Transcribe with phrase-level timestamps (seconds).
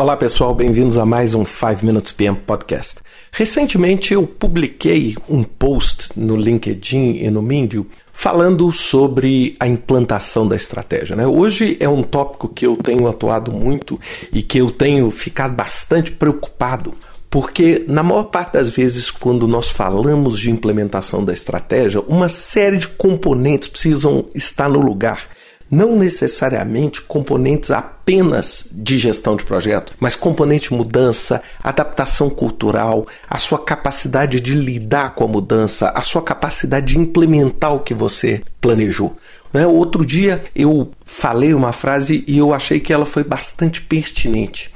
[0.00, 3.00] Olá pessoal, bem-vindos a mais um 5 Minutes PM Podcast.
[3.30, 10.56] Recentemente eu publiquei um post no LinkedIn e no Medium falando sobre a implantação da
[10.56, 11.14] estratégia.
[11.14, 11.26] Né?
[11.26, 14.00] Hoje é um tópico que eu tenho atuado muito
[14.32, 16.94] e que eu tenho ficado bastante preocupado
[17.28, 22.78] porque, na maior parte das vezes, quando nós falamos de implementação da estratégia, uma série
[22.78, 25.28] de componentes precisam estar no lugar
[25.70, 33.58] não necessariamente componentes apenas de gestão de projeto, mas componente mudança, adaptação cultural, a sua
[33.58, 39.16] capacidade de lidar com a mudança, a sua capacidade de implementar o que você planejou.
[39.52, 39.66] Né?
[39.66, 44.72] Outro dia eu falei uma frase e eu achei que ela foi bastante pertinente.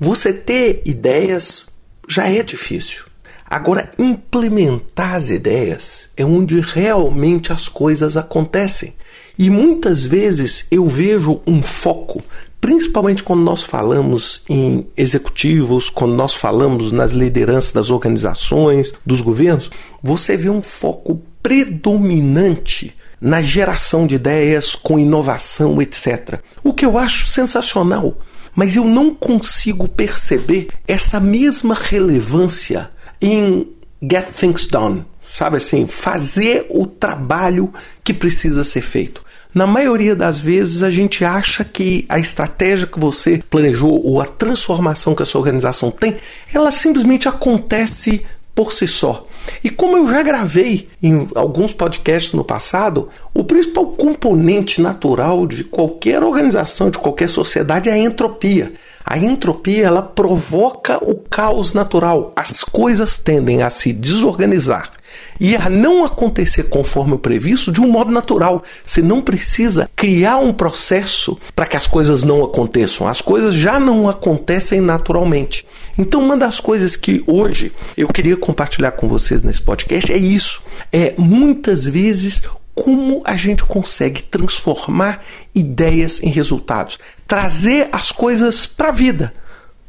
[0.00, 1.66] Você ter ideias
[2.08, 3.07] já é difícil.
[3.50, 8.92] Agora, implementar as ideias é onde realmente as coisas acontecem.
[9.38, 12.22] E muitas vezes eu vejo um foco,
[12.60, 19.70] principalmente quando nós falamos em executivos, quando nós falamos nas lideranças das organizações, dos governos,
[20.02, 26.40] você vê um foco predominante na geração de ideias com inovação, etc.
[26.62, 28.18] O que eu acho sensacional,
[28.54, 32.90] mas eu não consigo perceber essa mesma relevância
[33.20, 33.66] em
[34.02, 35.04] get things done.
[35.30, 39.22] Sabe assim, fazer o trabalho que precisa ser feito.
[39.54, 44.24] Na maioria das vezes a gente acha que a estratégia que você planejou ou a
[44.24, 46.16] transformação que a sua organização tem,
[46.52, 48.24] ela simplesmente acontece
[48.54, 49.27] por si só.
[49.62, 55.64] E como eu já gravei em alguns podcasts no passado, o principal componente natural de
[55.64, 58.72] qualquer organização, de qualquer sociedade é a entropia.
[59.04, 62.32] A entropia ela provoca o caos natural.
[62.36, 64.97] As coisas tendem a se desorganizar
[65.40, 68.62] e a não acontecer conforme o previsto de um modo natural.
[68.84, 73.06] Você não precisa criar um processo para que as coisas não aconteçam.
[73.06, 75.66] As coisas já não acontecem naturalmente.
[75.96, 80.62] Então, uma das coisas que hoje eu queria compartilhar com vocês nesse podcast é isso.
[80.92, 82.42] É muitas vezes
[82.74, 86.96] como a gente consegue transformar ideias em resultados,
[87.26, 89.32] trazer as coisas para a vida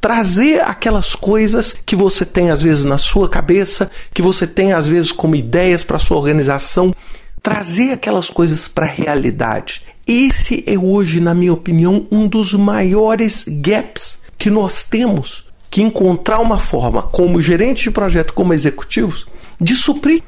[0.02, 4.88] trazer aquelas coisas que você tem às vezes na sua cabeça, que você tem às
[4.88, 6.94] vezes como ideias para sua organização,
[7.42, 9.84] trazer aquelas coisas para a realidade.
[10.08, 16.40] Esse é hoje, na minha opinião, um dos maiores gaps que nós temos que encontrar
[16.40, 19.28] uma forma, como gerente de projeto, como executivos,
[19.62, 20.24] de suprir.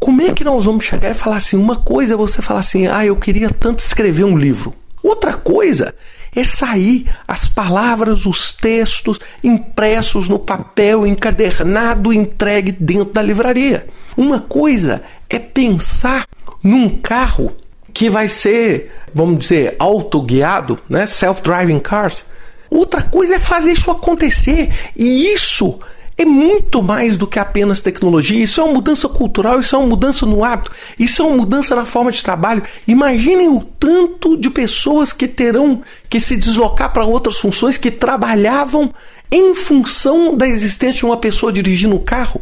[0.00, 1.56] Como é que nós vamos chegar e falar assim?
[1.56, 4.74] Uma coisa é você falar assim, ah, eu queria tanto escrever um livro.
[5.02, 5.94] Outra coisa
[6.34, 13.86] é sair as palavras, os textos impressos no papel, encadernado, entregue dentro da livraria.
[14.16, 16.26] Uma coisa é pensar
[16.62, 17.56] num carro
[17.92, 21.06] que vai ser, vamos dizer, autoguiado, né?
[21.06, 22.26] self-driving cars.
[22.70, 24.72] Outra coisa é fazer isso acontecer.
[24.96, 25.80] E isso
[26.18, 28.42] é muito mais do que apenas tecnologia.
[28.42, 31.76] Isso é uma mudança cultural, isso é uma mudança no hábito, isso é uma mudança
[31.76, 32.64] na forma de trabalho.
[32.88, 35.80] Imaginem o tanto de pessoas que terão
[36.10, 38.92] que se deslocar para outras funções que trabalhavam
[39.30, 42.40] em função da existência de uma pessoa dirigindo o carro.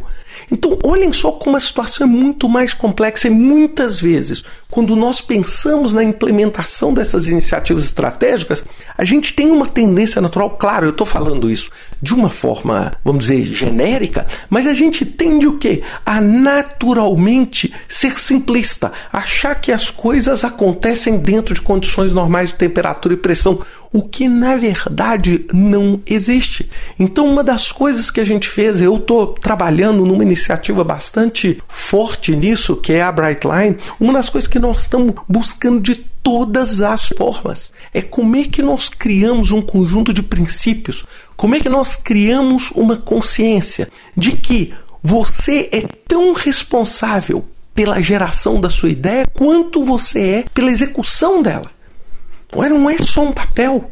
[0.49, 5.19] Então, olhem só como a situação é muito mais complexa e muitas vezes, quando nós
[5.19, 8.63] pensamos na implementação dessas iniciativas estratégicas,
[8.97, 11.69] a gente tem uma tendência natural, claro, eu estou falando isso
[12.01, 15.81] de uma forma, vamos dizer, genérica, mas a gente tende o quê?
[16.05, 23.13] A naturalmente ser simplista, achar que as coisas acontecem dentro de condições normais de temperatura
[23.13, 23.59] e pressão
[23.91, 26.69] o que na verdade não existe.
[26.99, 32.35] Então, uma das coisas que a gente fez, eu estou trabalhando numa iniciativa bastante forte
[32.35, 33.77] nisso, que é a Brightline.
[33.99, 38.61] Uma das coisas que nós estamos buscando de todas as formas é como é que
[38.61, 41.05] nós criamos um conjunto de princípios,
[41.35, 48.59] como é que nós criamos uma consciência de que você é tão responsável pela geração
[48.59, 51.69] da sua ideia quanto você é pela execução dela.
[52.51, 53.91] Não é só um papel.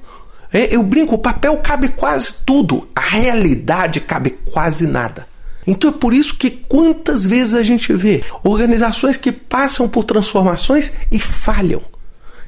[0.51, 5.27] É, eu brinco, o papel cabe quase tudo, a realidade cabe quase nada.
[5.67, 10.93] Então é por isso que quantas vezes a gente vê organizações que passam por transformações
[11.11, 11.81] e falham.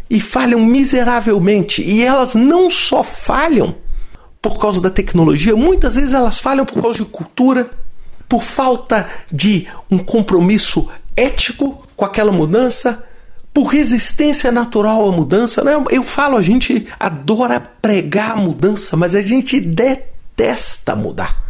[0.09, 1.81] E falham miseravelmente.
[1.81, 3.75] E elas não só falham
[4.41, 7.69] por causa da tecnologia, muitas vezes elas falham por causa de cultura,
[8.29, 13.03] por falta de um compromisso ético com aquela mudança,
[13.53, 15.63] por resistência natural à mudança.
[15.63, 15.71] Né?
[15.89, 21.46] Eu falo, a gente adora pregar a mudança, mas a gente detesta mudar.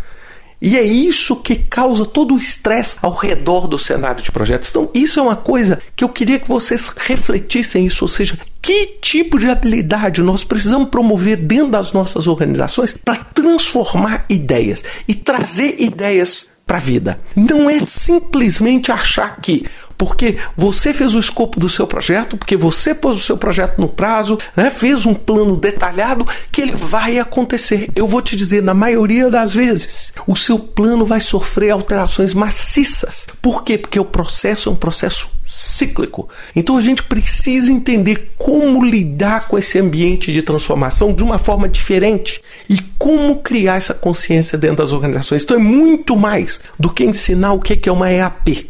[0.61, 4.69] E é isso que causa todo o estresse ao redor do cenário de projetos.
[4.69, 8.97] Então, isso é uma coisa que eu queria que vocês refletissem isso, ou seja, que
[9.01, 15.75] tipo de habilidade nós precisamos promover dentro das nossas organizações para transformar ideias e trazer
[15.79, 17.19] ideias para a vida.
[17.35, 19.65] Não é simplesmente achar que
[19.97, 23.89] porque você fez o escopo do seu projeto, porque você pôs o seu projeto no
[23.89, 27.89] prazo, né, fez um plano detalhado que ele vai acontecer.
[27.95, 33.27] Eu vou te dizer, na maioria das vezes, o seu plano vai sofrer alterações maciças.
[33.41, 33.77] Por quê?
[33.77, 36.27] Porque o processo é um processo cíclico.
[36.55, 41.69] Então a gente precisa entender como lidar com esse ambiente de transformação de uma forma
[41.69, 45.43] diferente e como criar essa consciência dentro das organizações.
[45.43, 48.69] Então é muito mais do que ensinar o que é uma EAP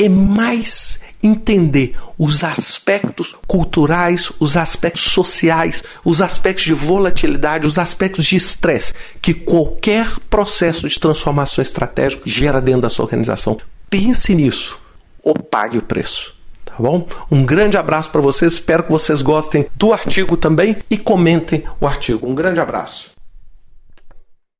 [0.00, 8.24] é mais entender os aspectos culturais, os aspectos sociais, os aspectos de volatilidade, os aspectos
[8.24, 13.58] de estresse que qualquer processo de transformação estratégica gera dentro da sua organização.
[13.90, 14.80] Pense nisso
[15.22, 16.34] ou pague o preço.
[16.64, 17.06] Tá bom?
[17.30, 21.86] Um grande abraço para vocês, espero que vocês gostem do artigo também e comentem o
[21.86, 22.26] artigo.
[22.26, 23.10] Um grande abraço.